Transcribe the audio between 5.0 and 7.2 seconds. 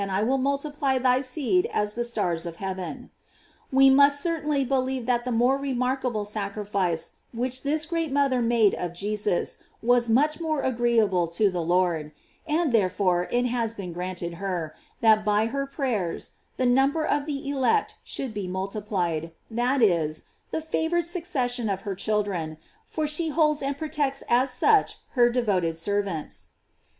that the more remark able sacrifice